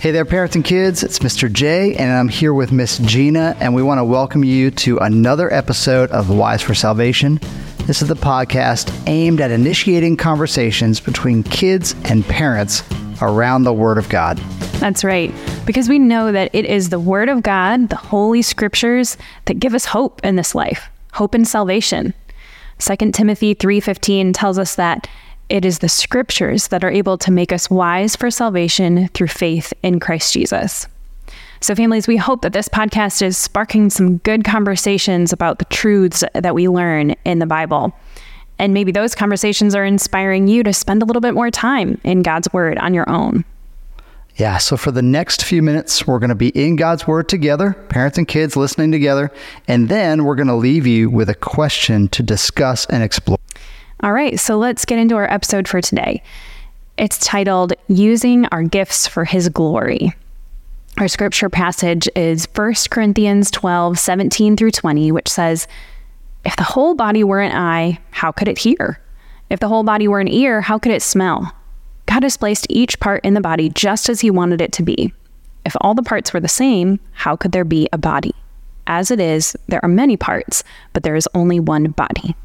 Hey 0.00 0.12
there, 0.12 0.24
parents 0.24 0.54
and 0.54 0.64
kids. 0.64 1.02
It's 1.02 1.18
Mr. 1.18 1.52
J, 1.52 1.96
and 1.96 2.12
I'm 2.12 2.28
here 2.28 2.54
with 2.54 2.70
Miss 2.70 2.98
Gina, 2.98 3.56
and 3.58 3.74
we 3.74 3.82
want 3.82 3.98
to 3.98 4.04
welcome 4.04 4.44
you 4.44 4.70
to 4.70 4.98
another 4.98 5.52
episode 5.52 6.08
of 6.12 6.30
Wise 6.30 6.62
for 6.62 6.72
Salvation. 6.72 7.40
This 7.78 8.00
is 8.00 8.06
the 8.06 8.14
podcast 8.14 8.92
aimed 9.08 9.40
at 9.40 9.50
initiating 9.50 10.16
conversations 10.16 11.00
between 11.00 11.42
kids 11.42 11.96
and 12.04 12.24
parents 12.24 12.84
around 13.20 13.64
the 13.64 13.72
Word 13.72 13.98
of 13.98 14.08
God. 14.08 14.38
That's 14.78 15.02
right. 15.02 15.34
Because 15.66 15.88
we 15.88 15.98
know 15.98 16.30
that 16.30 16.54
it 16.54 16.64
is 16.64 16.90
the 16.90 17.00
Word 17.00 17.28
of 17.28 17.42
God, 17.42 17.88
the 17.88 17.96
Holy 17.96 18.40
Scriptures, 18.40 19.16
that 19.46 19.58
give 19.58 19.74
us 19.74 19.86
hope 19.86 20.24
in 20.24 20.36
this 20.36 20.54
life, 20.54 20.88
hope 21.14 21.34
in 21.34 21.44
salvation. 21.44 22.14
2 22.78 23.12
Timothy 23.12 23.52
3:15 23.52 24.32
tells 24.32 24.60
us 24.60 24.76
that 24.76 25.08
it 25.48 25.64
is 25.64 25.78
the 25.78 25.88
scriptures 25.88 26.68
that 26.68 26.84
are 26.84 26.90
able 26.90 27.16
to 27.18 27.30
make 27.30 27.52
us 27.52 27.70
wise 27.70 28.14
for 28.14 28.30
salvation 28.30 29.08
through 29.08 29.28
faith 29.28 29.72
in 29.82 30.00
Christ 30.00 30.32
Jesus. 30.32 30.86
So, 31.60 31.74
families, 31.74 32.06
we 32.06 32.16
hope 32.16 32.42
that 32.42 32.52
this 32.52 32.68
podcast 32.68 33.20
is 33.22 33.36
sparking 33.36 33.90
some 33.90 34.18
good 34.18 34.44
conversations 34.44 35.32
about 35.32 35.58
the 35.58 35.64
truths 35.66 36.22
that 36.34 36.54
we 36.54 36.68
learn 36.68 37.16
in 37.24 37.40
the 37.40 37.46
Bible. 37.46 37.92
And 38.60 38.74
maybe 38.74 38.92
those 38.92 39.14
conversations 39.14 39.74
are 39.74 39.84
inspiring 39.84 40.48
you 40.48 40.62
to 40.62 40.72
spend 40.72 41.02
a 41.02 41.04
little 41.04 41.20
bit 41.20 41.34
more 41.34 41.50
time 41.50 42.00
in 42.04 42.22
God's 42.22 42.52
Word 42.52 42.78
on 42.78 42.94
your 42.94 43.08
own. 43.08 43.44
Yeah, 44.36 44.58
so 44.58 44.76
for 44.76 44.92
the 44.92 45.02
next 45.02 45.42
few 45.42 45.62
minutes, 45.62 46.06
we're 46.06 46.20
going 46.20 46.28
to 46.28 46.36
be 46.36 46.50
in 46.50 46.76
God's 46.76 47.08
Word 47.08 47.28
together, 47.28 47.72
parents 47.88 48.18
and 48.18 48.28
kids 48.28 48.56
listening 48.56 48.92
together, 48.92 49.32
and 49.66 49.88
then 49.88 50.24
we're 50.24 50.36
going 50.36 50.48
to 50.48 50.54
leave 50.54 50.86
you 50.86 51.10
with 51.10 51.28
a 51.28 51.34
question 51.34 52.06
to 52.10 52.22
discuss 52.22 52.86
and 52.86 53.02
explore. 53.02 53.38
All 54.00 54.12
right, 54.12 54.38
so 54.38 54.56
let's 54.56 54.84
get 54.84 55.00
into 55.00 55.16
our 55.16 55.28
episode 55.28 55.66
for 55.66 55.80
today. 55.80 56.22
It's 56.96 57.18
titled 57.18 57.72
Using 57.88 58.46
Our 58.46 58.62
Gifts 58.62 59.08
for 59.08 59.24
His 59.24 59.48
Glory. 59.48 60.12
Our 60.98 61.08
scripture 61.08 61.48
passage 61.48 62.08
is 62.14 62.46
1 62.54 62.74
Corinthians 62.90 63.50
12, 63.50 63.98
17 63.98 64.56
through 64.56 64.70
20, 64.70 65.10
which 65.10 65.26
says, 65.26 65.66
If 66.44 66.54
the 66.54 66.62
whole 66.62 66.94
body 66.94 67.24
were 67.24 67.40
an 67.40 67.50
eye, 67.50 67.98
how 68.12 68.30
could 68.30 68.46
it 68.46 68.58
hear? 68.58 69.00
If 69.50 69.58
the 69.58 69.66
whole 69.66 69.82
body 69.82 70.06
were 70.06 70.20
an 70.20 70.28
ear, 70.28 70.60
how 70.60 70.78
could 70.78 70.92
it 70.92 71.02
smell? 71.02 71.52
God 72.06 72.22
has 72.22 72.36
placed 72.36 72.68
each 72.70 73.00
part 73.00 73.24
in 73.24 73.34
the 73.34 73.40
body 73.40 73.68
just 73.68 74.08
as 74.08 74.20
He 74.20 74.30
wanted 74.30 74.60
it 74.60 74.70
to 74.74 74.84
be. 74.84 75.12
If 75.66 75.74
all 75.80 75.94
the 75.94 76.04
parts 76.04 76.32
were 76.32 76.40
the 76.40 76.46
same, 76.46 77.00
how 77.14 77.34
could 77.34 77.50
there 77.50 77.64
be 77.64 77.88
a 77.92 77.98
body? 77.98 78.34
As 78.86 79.10
it 79.10 79.18
is, 79.18 79.56
there 79.66 79.84
are 79.84 79.88
many 79.88 80.16
parts, 80.16 80.62
but 80.92 81.02
there 81.02 81.16
is 81.16 81.28
only 81.34 81.58
one 81.58 81.90
body. 81.90 82.36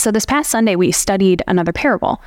So, 0.00 0.10
this 0.10 0.24
past 0.24 0.48
Sunday, 0.48 0.76
we 0.76 0.92
studied 0.92 1.42
another 1.46 1.74
parable. 1.74 2.22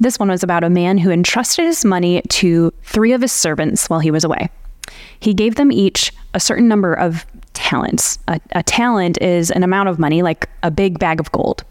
This 0.00 0.18
one 0.18 0.30
was 0.30 0.42
about 0.42 0.64
a 0.64 0.70
man 0.70 0.96
who 0.96 1.10
entrusted 1.10 1.66
his 1.66 1.84
money 1.84 2.22
to 2.30 2.72
three 2.84 3.12
of 3.12 3.20
his 3.20 3.32
servants 3.32 3.90
while 3.90 4.00
he 4.00 4.10
was 4.10 4.24
away. 4.24 4.48
He 5.20 5.34
gave 5.34 5.56
them 5.56 5.70
each 5.70 6.10
a 6.32 6.40
certain 6.40 6.68
number 6.68 6.94
of 6.94 7.26
talents. 7.52 8.18
A, 8.28 8.40
a 8.52 8.62
talent 8.62 9.20
is 9.20 9.50
an 9.50 9.62
amount 9.62 9.90
of 9.90 9.98
money, 9.98 10.22
like 10.22 10.48
a 10.62 10.70
big 10.70 10.98
bag 10.98 11.20
of 11.20 11.30
gold. 11.32 11.64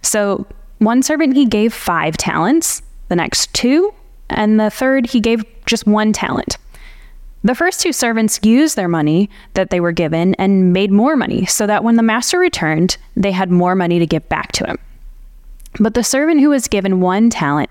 So, 0.00 0.46
one 0.78 1.02
servant 1.02 1.36
he 1.36 1.44
gave 1.44 1.74
five 1.74 2.16
talents, 2.16 2.80
the 3.08 3.16
next 3.16 3.52
two, 3.52 3.92
and 4.30 4.58
the 4.58 4.70
third 4.70 5.04
he 5.04 5.20
gave 5.20 5.44
just 5.66 5.86
one 5.86 6.14
talent. 6.14 6.56
The 7.42 7.54
first 7.54 7.80
two 7.80 7.92
servants 7.92 8.38
used 8.42 8.76
their 8.76 8.88
money 8.88 9.30
that 9.54 9.70
they 9.70 9.80
were 9.80 9.92
given 9.92 10.34
and 10.34 10.72
made 10.72 10.92
more 10.92 11.16
money 11.16 11.46
so 11.46 11.66
that 11.66 11.82
when 11.82 11.96
the 11.96 12.02
master 12.02 12.38
returned, 12.38 12.98
they 13.16 13.32
had 13.32 13.50
more 13.50 13.74
money 13.74 13.98
to 13.98 14.06
give 14.06 14.28
back 14.28 14.52
to 14.52 14.66
him. 14.66 14.78
But 15.78 15.94
the 15.94 16.04
servant 16.04 16.40
who 16.40 16.50
was 16.50 16.68
given 16.68 17.00
one 17.00 17.30
talent 17.30 17.70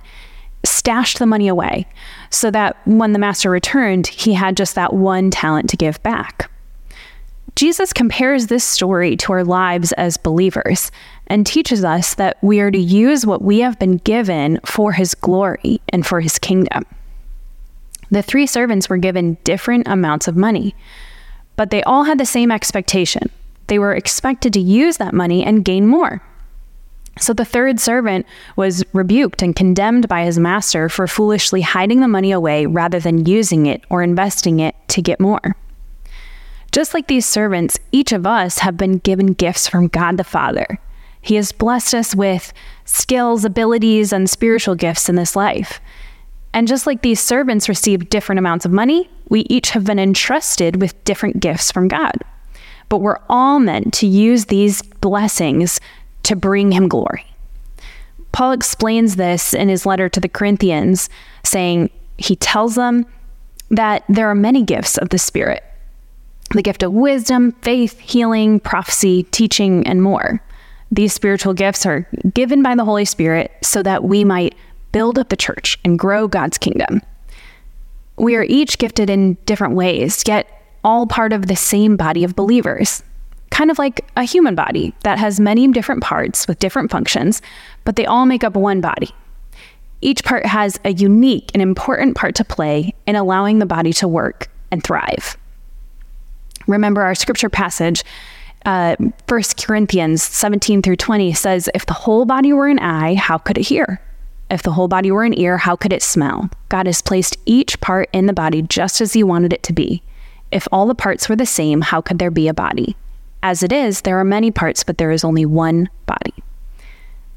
stashed 0.65 1.19
the 1.19 1.25
money 1.25 1.47
away 1.47 1.85
so 2.31 2.49
that 2.51 2.77
when 2.85 3.13
the 3.13 3.19
master 3.19 3.49
returned, 3.49 4.07
he 4.07 4.33
had 4.33 4.57
just 4.57 4.75
that 4.75 4.93
one 4.93 5.29
talent 5.29 5.69
to 5.69 5.77
give 5.77 6.01
back. 6.01 6.49
Jesus 7.55 7.93
compares 7.93 8.47
this 8.47 8.63
story 8.63 9.17
to 9.17 9.33
our 9.33 9.43
lives 9.43 9.91
as 9.93 10.17
believers 10.17 10.91
and 11.27 11.45
teaches 11.45 11.83
us 11.83 12.15
that 12.15 12.37
we 12.41 12.59
are 12.59 12.71
to 12.71 12.79
use 12.79 13.25
what 13.25 13.41
we 13.41 13.59
have 13.59 13.77
been 13.77 13.97
given 13.97 14.59
for 14.65 14.93
his 14.93 15.13
glory 15.13 15.81
and 15.89 16.07
for 16.07 16.21
his 16.21 16.39
kingdom. 16.39 16.85
The 18.11 18.21
three 18.21 18.47
servants 18.47 18.89
were 18.89 18.97
given 18.97 19.37
different 19.43 19.87
amounts 19.87 20.27
of 20.27 20.35
money, 20.35 20.75
but 21.55 21.69
they 21.69 21.83
all 21.83 22.03
had 22.03 22.17
the 22.17 22.25
same 22.25 22.51
expectation. 22.51 23.29
They 23.67 23.79
were 23.79 23.93
expected 23.93 24.53
to 24.53 24.59
use 24.59 24.97
that 24.97 25.13
money 25.13 25.43
and 25.43 25.65
gain 25.65 25.85
more. 25.85 26.21
So 27.19 27.33
the 27.33 27.45
third 27.45 27.79
servant 27.79 28.25
was 28.55 28.83
rebuked 28.93 29.41
and 29.41 29.55
condemned 29.55 30.07
by 30.07 30.23
his 30.23 30.39
master 30.39 30.87
for 30.87 31.05
foolishly 31.05 31.61
hiding 31.61 31.99
the 31.99 32.07
money 32.07 32.31
away 32.31 32.65
rather 32.65 32.99
than 32.99 33.25
using 33.25 33.65
it 33.65 33.83
or 33.89 34.01
investing 34.01 34.59
it 34.59 34.75
to 34.89 35.01
get 35.01 35.19
more. 35.19 35.55
Just 36.71 36.93
like 36.93 37.07
these 37.07 37.25
servants, 37.25 37.79
each 37.91 38.11
of 38.11 38.25
us 38.25 38.59
have 38.59 38.77
been 38.77 38.99
given 38.99 39.33
gifts 39.33 39.67
from 39.67 39.87
God 39.87 40.17
the 40.17 40.23
Father. 40.23 40.79
He 41.21 41.35
has 41.35 41.51
blessed 41.51 41.93
us 41.93 42.15
with 42.15 42.53
skills, 42.85 43.43
abilities, 43.43 44.13
and 44.13 44.29
spiritual 44.29 44.75
gifts 44.75 45.09
in 45.09 45.15
this 45.15 45.35
life. 45.35 45.81
And 46.53 46.67
just 46.67 46.87
like 46.87 47.01
these 47.01 47.19
servants 47.19 47.69
received 47.69 48.09
different 48.09 48.39
amounts 48.39 48.65
of 48.65 48.71
money, 48.71 49.09
we 49.29 49.41
each 49.41 49.71
have 49.71 49.85
been 49.85 49.99
entrusted 49.99 50.81
with 50.81 51.01
different 51.03 51.39
gifts 51.39 51.71
from 51.71 51.87
God. 51.87 52.15
But 52.89 52.99
we're 52.99 53.19
all 53.29 53.59
meant 53.59 53.93
to 53.95 54.07
use 54.07 54.45
these 54.45 54.81
blessings 54.81 55.79
to 56.23 56.35
bring 56.35 56.71
him 56.71 56.87
glory. 56.87 57.25
Paul 58.31 58.51
explains 58.51 59.15
this 59.15 59.53
in 59.53 59.69
his 59.69 59.85
letter 59.85 60.09
to 60.09 60.19
the 60.19 60.29
Corinthians, 60.29 61.09
saying 61.43 61.89
he 62.17 62.35
tells 62.35 62.75
them 62.75 63.05
that 63.69 64.03
there 64.09 64.29
are 64.29 64.35
many 64.35 64.63
gifts 64.63 64.97
of 64.97 65.09
the 65.09 65.19
Spirit 65.19 65.63
the 66.51 66.63
gift 66.63 66.81
of 66.81 66.91
wisdom, 66.91 67.51
faith, 67.61 67.99
healing, 67.99 68.59
prophecy, 68.59 69.21
teaching, 69.23 69.85
and 69.85 70.01
more. 70.01 70.41
These 70.91 71.13
spiritual 71.13 71.53
gifts 71.53 71.85
are 71.85 72.07
given 72.33 72.63
by 72.63 72.73
the 72.73 72.85
Holy 72.85 73.05
Spirit 73.05 73.51
so 73.61 73.83
that 73.83 74.03
we 74.03 74.23
might 74.23 74.55
build 74.91 75.19
up 75.19 75.29
the 75.29 75.37
church 75.37 75.77
and 75.83 75.99
grow 75.99 76.27
God's 76.27 76.57
kingdom. 76.57 77.01
We 78.17 78.35
are 78.35 78.43
each 78.43 78.77
gifted 78.77 79.09
in 79.09 79.35
different 79.45 79.75
ways, 79.75 80.23
yet 80.27 80.47
all 80.83 81.07
part 81.07 81.33
of 81.33 81.47
the 81.47 81.55
same 81.55 81.95
body 81.95 82.23
of 82.23 82.35
believers. 82.35 83.03
Kind 83.49 83.71
of 83.71 83.79
like 83.79 84.05
a 84.15 84.23
human 84.23 84.55
body 84.55 84.93
that 85.03 85.17
has 85.19 85.39
many 85.39 85.67
different 85.71 86.03
parts 86.03 86.47
with 86.47 86.59
different 86.59 86.91
functions, 86.91 87.41
but 87.83 87.95
they 87.95 88.05
all 88.05 88.25
make 88.25 88.43
up 88.43 88.55
one 88.55 88.81
body. 88.81 89.09
Each 90.01 90.23
part 90.23 90.45
has 90.45 90.79
a 90.85 90.93
unique 90.93 91.51
and 91.53 91.61
important 91.61 92.15
part 92.15 92.35
to 92.35 92.45
play 92.45 92.93
in 93.05 93.15
allowing 93.15 93.59
the 93.59 93.65
body 93.65 93.91
to 93.93 94.07
work 94.07 94.49
and 94.71 94.83
thrive. 94.83 95.37
Remember 96.67 97.01
our 97.01 97.15
scripture 97.15 97.49
passage, 97.49 98.03
uh, 98.65 98.95
1 99.27 99.41
Corinthians 99.59 100.21
17 100.21 100.81
through 100.81 100.97
20 100.97 101.33
says, 101.33 101.69
If 101.73 101.85
the 101.85 101.93
whole 101.93 102.25
body 102.25 102.53
were 102.53 102.67
an 102.67 102.79
eye, 102.79 103.15
how 103.15 103.37
could 103.37 103.57
it 103.57 103.63
hear? 103.63 103.99
If 104.49 104.63
the 104.63 104.71
whole 104.71 104.87
body 104.87 105.11
were 105.11 105.23
an 105.23 105.37
ear, 105.39 105.57
how 105.57 105.75
could 105.75 105.93
it 105.93 106.01
smell? 106.01 106.49
God 106.69 106.87
has 106.87 107.01
placed 107.01 107.37
each 107.45 107.79
part 107.81 108.09
in 108.13 108.25
the 108.25 108.33
body 108.33 108.61
just 108.63 108.99
as 108.99 109.13
He 109.13 109.23
wanted 109.23 109.53
it 109.53 109.63
to 109.63 109.73
be. 109.73 110.01
If 110.51 110.67
all 110.71 110.87
the 110.87 110.95
parts 110.95 111.29
were 111.29 111.35
the 111.35 111.45
same, 111.45 111.81
how 111.81 112.01
could 112.01 112.17
there 112.17 112.31
be 112.31 112.47
a 112.47 112.53
body? 112.53 112.95
As 113.43 113.61
it 113.61 113.71
is, 113.71 114.01
there 114.01 114.19
are 114.19 114.25
many 114.25 114.51
parts, 114.51 114.83
but 114.83 114.97
there 114.97 115.11
is 115.11 115.23
only 115.23 115.45
one 115.45 115.87
body. 116.07 116.33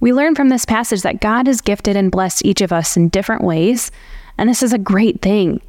We 0.00 0.12
learn 0.12 0.34
from 0.34 0.48
this 0.48 0.64
passage 0.64 1.02
that 1.02 1.20
God 1.20 1.46
has 1.46 1.60
gifted 1.60 1.96
and 1.96 2.10
blessed 2.10 2.44
each 2.44 2.60
of 2.60 2.72
us 2.72 2.96
in 2.96 3.08
different 3.10 3.44
ways, 3.44 3.90
and 4.38 4.48
this 4.48 4.62
is 4.62 4.72
a 4.72 4.78
great 4.78 5.20
thing. 5.20 5.60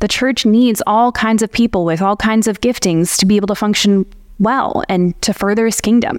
The 0.00 0.08
church 0.08 0.46
needs 0.46 0.82
all 0.86 1.12
kinds 1.12 1.42
of 1.42 1.52
people 1.52 1.84
with 1.84 2.00
all 2.00 2.16
kinds 2.16 2.48
of 2.48 2.60
giftings 2.60 3.16
to 3.18 3.26
be 3.26 3.36
able 3.36 3.48
to 3.48 3.54
function 3.54 4.06
well 4.40 4.82
and 4.88 5.20
to 5.22 5.34
further 5.34 5.66
His 5.66 5.80
kingdom. 5.80 6.18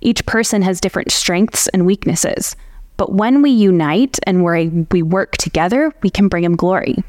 Each 0.00 0.24
person 0.26 0.62
has 0.62 0.80
different 0.80 1.10
strengths 1.10 1.66
and 1.68 1.86
weaknesses. 1.86 2.54
But 2.98 3.12
when 3.12 3.40
we 3.40 3.50
unite 3.50 4.18
and 4.26 4.44
we 4.44 4.68
we 4.90 5.02
work 5.02 5.38
together, 5.38 5.94
we 6.02 6.10
can 6.10 6.28
bring 6.28 6.44
Him 6.44 6.56
glory. 6.56 7.02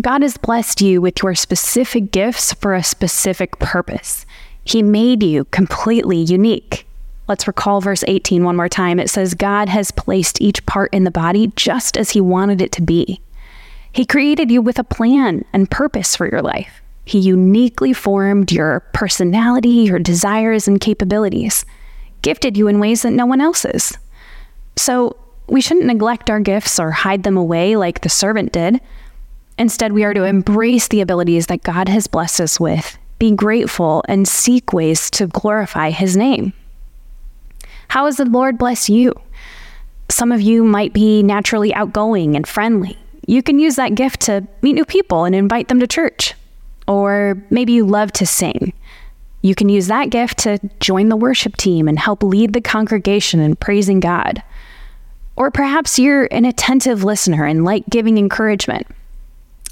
God 0.00 0.22
has 0.22 0.36
blessed 0.36 0.80
you 0.80 1.00
with 1.00 1.22
your 1.22 1.34
specific 1.34 2.10
gifts 2.10 2.52
for 2.54 2.74
a 2.74 2.82
specific 2.82 3.58
purpose. 3.58 4.24
He 4.64 4.82
made 4.82 5.22
you 5.22 5.44
completely 5.46 6.18
unique. 6.18 6.86
Let's 7.28 7.46
recall 7.46 7.80
verse 7.80 8.02
18 8.06 8.42
one 8.42 8.56
more 8.56 8.68
time. 8.68 8.98
It 8.98 9.10
says, 9.10 9.34
God 9.34 9.68
has 9.68 9.90
placed 9.90 10.40
each 10.40 10.64
part 10.64 10.92
in 10.94 11.04
the 11.04 11.10
body 11.10 11.52
just 11.54 11.96
as 11.96 12.10
He 12.10 12.20
wanted 12.20 12.62
it 12.62 12.72
to 12.72 12.82
be. 12.82 13.20
He 13.92 14.06
created 14.06 14.50
you 14.50 14.62
with 14.62 14.78
a 14.78 14.84
plan 14.84 15.44
and 15.52 15.70
purpose 15.70 16.16
for 16.16 16.28
your 16.30 16.42
life. 16.42 16.80
He 17.04 17.18
uniquely 17.18 17.92
formed 17.92 18.50
your 18.50 18.80
personality, 18.94 19.68
your 19.68 19.98
desires, 19.98 20.66
and 20.66 20.80
capabilities 20.80 21.66
gifted 22.22 22.56
you 22.56 22.68
in 22.68 22.78
ways 22.80 23.02
that 23.02 23.12
no 23.12 23.26
one 23.26 23.40
else 23.40 23.64
is. 23.64 23.96
So 24.76 25.16
we 25.46 25.60
shouldn't 25.60 25.86
neglect 25.86 26.30
our 26.30 26.40
gifts 26.40 26.78
or 26.78 26.90
hide 26.90 27.22
them 27.22 27.36
away 27.36 27.76
like 27.76 28.00
the 28.00 28.08
servant 28.08 28.52
did. 28.52 28.80
Instead, 29.58 29.92
we 29.92 30.04
are 30.04 30.14
to 30.14 30.24
embrace 30.24 30.88
the 30.88 31.00
abilities 31.00 31.46
that 31.48 31.62
God 31.62 31.88
has 31.88 32.06
blessed 32.06 32.40
us 32.40 32.58
with, 32.58 32.96
be 33.18 33.32
grateful, 33.32 34.02
and 34.08 34.26
seek 34.26 34.72
ways 34.72 35.10
to 35.10 35.26
glorify 35.26 35.90
His 35.90 36.16
name. 36.16 36.52
How 37.88 38.06
has 38.06 38.16
the 38.16 38.24
Lord 38.24 38.56
blessed 38.56 38.88
you? 38.88 39.12
Some 40.08 40.32
of 40.32 40.40
you 40.40 40.64
might 40.64 40.92
be 40.92 41.22
naturally 41.22 41.74
outgoing 41.74 42.36
and 42.36 42.46
friendly. 42.46 42.96
you 43.26 43.42
can 43.42 43.58
use 43.60 43.76
that 43.76 43.94
gift 43.94 44.20
to 44.22 44.46
meet 44.60 44.72
new 44.72 44.84
people 44.84 45.24
and 45.24 45.34
invite 45.34 45.68
them 45.68 45.78
to 45.78 45.86
church. 45.86 46.34
Or 46.88 47.40
maybe 47.50 47.72
you 47.72 47.86
love 47.86 48.10
to 48.12 48.26
sing. 48.26 48.72
You 49.42 49.54
can 49.54 49.68
use 49.68 49.86
that 49.86 50.10
gift 50.10 50.38
to 50.40 50.58
join 50.80 51.08
the 51.08 51.16
worship 51.16 51.56
team 51.56 51.88
and 51.88 51.98
help 51.98 52.22
lead 52.22 52.52
the 52.52 52.60
congregation 52.60 53.40
in 53.40 53.56
praising 53.56 54.00
God. 54.00 54.42
Or 55.36 55.50
perhaps 55.50 55.98
you're 55.98 56.28
an 56.30 56.44
attentive 56.44 57.04
listener 57.04 57.44
and 57.44 57.64
like 57.64 57.88
giving 57.88 58.18
encouragement. 58.18 58.86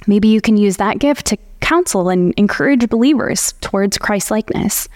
Maybe 0.07 0.29
you 0.29 0.41
can 0.41 0.57
use 0.57 0.79
that 0.79 0.99
gift 0.99 1.27
to 1.27 1.37
counsel 1.61 2.09
and 2.09 2.33
encourage 2.39 2.89
believers 2.89 3.53
towards 3.61 3.99
Christ 3.99 4.31
likeness. 4.31 4.89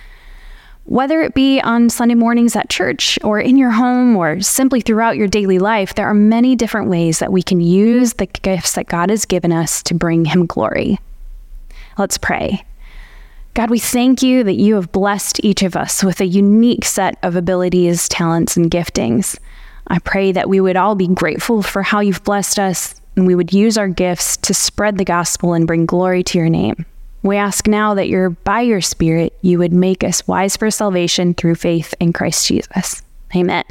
Whether 0.84 1.20
it 1.20 1.34
be 1.34 1.60
on 1.60 1.90
Sunday 1.90 2.14
mornings 2.14 2.56
at 2.56 2.70
church 2.70 3.18
or 3.22 3.38
in 3.38 3.56
your 3.58 3.70
home 3.70 4.16
or 4.16 4.40
simply 4.40 4.80
throughout 4.80 5.16
your 5.16 5.28
daily 5.28 5.58
life, 5.58 5.94
there 5.94 6.08
are 6.08 6.14
many 6.14 6.56
different 6.56 6.88
ways 6.88 7.18
that 7.18 7.30
we 7.30 7.42
can 7.42 7.60
use 7.60 8.14
the 8.14 8.26
gifts 8.26 8.72
that 8.72 8.88
God 8.88 9.10
has 9.10 9.26
given 9.26 9.52
us 9.52 9.82
to 9.84 9.94
bring 9.94 10.24
Him 10.24 10.46
glory. 10.46 10.98
Let's 11.98 12.16
pray. 12.16 12.64
God, 13.54 13.68
we 13.68 13.78
thank 13.78 14.22
you 14.22 14.44
that 14.44 14.54
you 14.54 14.76
have 14.76 14.92
blessed 14.92 15.44
each 15.44 15.62
of 15.62 15.76
us 15.76 16.02
with 16.02 16.20
a 16.20 16.26
unique 16.26 16.86
set 16.86 17.18
of 17.22 17.36
abilities, 17.36 18.08
talents, 18.08 18.56
and 18.56 18.70
giftings. 18.70 19.38
I 19.88 19.98
pray 19.98 20.32
that 20.32 20.48
we 20.48 20.58
would 20.58 20.76
all 20.76 20.94
be 20.94 21.08
grateful 21.08 21.62
for 21.62 21.82
how 21.82 22.00
you've 22.00 22.24
blessed 22.24 22.58
us 22.58 23.00
and 23.14 23.26
we 23.26 23.34
would 23.34 23.52
use 23.52 23.76
our 23.76 23.88
gifts 23.88 24.38
to 24.38 24.54
spread 24.54 24.96
the 24.96 25.04
gospel 25.04 25.52
and 25.52 25.66
bring 25.66 25.84
glory 25.84 26.22
to 26.22 26.38
your 26.38 26.48
name. 26.48 26.86
We 27.22 27.36
ask 27.36 27.66
now 27.66 27.92
that 27.94 28.36
by 28.42 28.62
your 28.62 28.80
spirit, 28.80 29.36
you 29.42 29.58
would 29.58 29.72
make 29.72 30.02
us 30.02 30.26
wise 30.26 30.56
for 30.56 30.70
salvation 30.70 31.34
through 31.34 31.56
faith 31.56 31.94
in 32.00 32.14
Christ 32.14 32.46
Jesus. 32.46 33.02
Amen. 33.36 33.64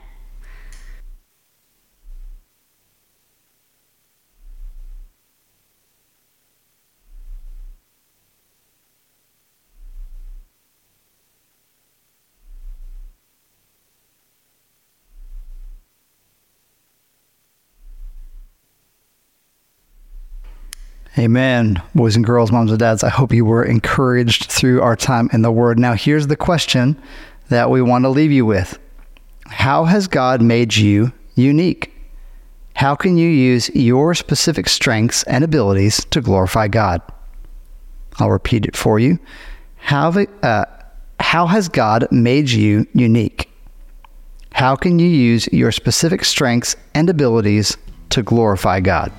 Amen. 21.17 21.81
Boys 21.93 22.15
and 22.15 22.25
girls, 22.25 22.51
moms 22.51 22.71
and 22.71 22.79
dads, 22.79 23.03
I 23.03 23.09
hope 23.09 23.33
you 23.33 23.43
were 23.43 23.65
encouraged 23.65 24.45
through 24.45 24.81
our 24.81 24.95
time 24.95 25.29
in 25.33 25.41
the 25.41 25.51
Word. 25.51 25.77
Now, 25.77 25.93
here's 25.93 26.27
the 26.27 26.37
question 26.37 27.01
that 27.49 27.69
we 27.69 27.81
want 27.81 28.05
to 28.05 28.09
leave 28.09 28.31
you 28.31 28.45
with 28.45 28.79
How 29.47 29.83
has 29.83 30.07
God 30.07 30.41
made 30.41 30.75
you 30.75 31.11
unique? 31.35 31.93
How 32.75 32.95
can 32.95 33.17
you 33.17 33.27
use 33.27 33.69
your 33.75 34.15
specific 34.15 34.69
strengths 34.69 35.23
and 35.23 35.43
abilities 35.43 36.05
to 36.05 36.21
glorify 36.21 36.69
God? 36.69 37.01
I'll 38.17 38.31
repeat 38.31 38.65
it 38.65 38.77
for 38.77 38.97
you. 38.97 39.19
How, 39.75 40.11
uh, 40.43 40.65
how 41.19 41.45
has 41.47 41.67
God 41.67 42.07
made 42.09 42.49
you 42.49 42.87
unique? 42.93 43.49
How 44.53 44.75
can 44.75 44.97
you 44.99 45.09
use 45.09 45.47
your 45.51 45.71
specific 45.71 46.23
strengths 46.23 46.75
and 46.93 47.09
abilities 47.09 47.77
to 48.11 48.23
glorify 48.23 48.79
God? 48.79 49.11